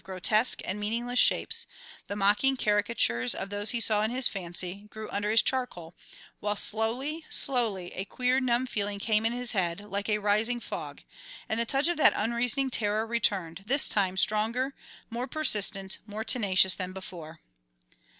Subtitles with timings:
[0.03, 1.67] Grotesque and meaningless shapes,
[2.07, 5.93] the mocking caricatures of those he saw in his fancy, grew under his charcoal,
[6.39, 11.03] while slowly, slowly, a queer, numb feeling came in his head, like a rising fog,
[11.47, 14.73] and the touch of that unreasoning terror returned, this time stronger,
[15.11, 17.39] more persistent, more tenacious than before.